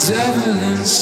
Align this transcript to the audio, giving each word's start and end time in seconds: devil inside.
devil 0.00 0.62
inside. 0.72 0.93